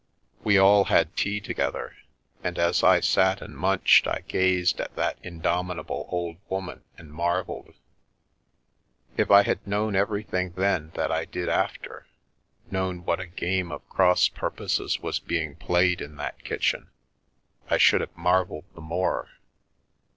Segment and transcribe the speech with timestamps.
[0.43, 1.95] We all had tea together,
[2.43, 7.75] and as I sat and munched I gazed at that indomitable old woman and marvelled.
[9.15, 12.07] If I had known everything then that I did after,
[12.71, 16.89] known what a game of cross purposes was being played in that kitchen,
[17.69, 19.29] I should have marvelled the more.